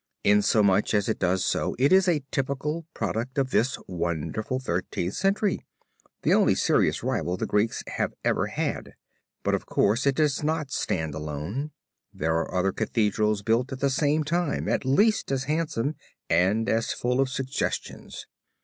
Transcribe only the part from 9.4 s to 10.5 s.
But of course it does